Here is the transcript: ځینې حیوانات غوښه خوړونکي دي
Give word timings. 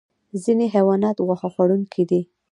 ځینې 0.43 0.65
حیوانات 0.75 1.17
غوښه 1.25 1.49
خوړونکي 1.53 2.03
دي 2.09 2.21